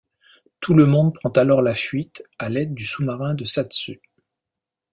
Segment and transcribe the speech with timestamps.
[0.61, 4.01] Tout le monde prend alors la fuite à l'aide du sous-marin de Satsu.